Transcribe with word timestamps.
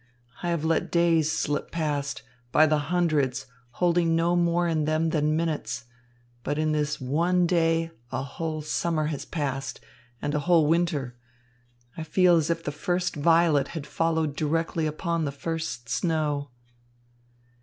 I 0.41 0.49
have 0.49 0.65
let 0.65 0.89
days 0.91 1.31
slip 1.31 1.69
past, 1.69 2.23
by 2.51 2.65
the 2.65 2.79
hundreds, 2.89 3.45
holding 3.73 4.15
no 4.15 4.35
more 4.35 4.67
in 4.67 4.85
them 4.85 5.09
than 5.11 5.35
minutes. 5.35 5.85
But 6.43 6.57
in 6.57 6.71
this 6.71 6.99
one 6.99 7.45
day, 7.45 7.91
a 8.11 8.23
whole 8.23 8.63
summer 8.63 9.05
has 9.13 9.25
passed, 9.25 9.79
and 10.19 10.33
a 10.33 10.39
whole 10.39 10.65
winter. 10.65 11.17
I 11.95 12.01
feel 12.01 12.35
as 12.35 12.49
if 12.49 12.63
the 12.63 12.71
first 12.71 13.15
violet 13.15 13.67
had 13.77 13.85
followed 13.85 14.35
directly 14.35 14.87
upon 14.87 15.23
the 15.25 15.31
first 15.31 15.87
snow." 15.87 16.49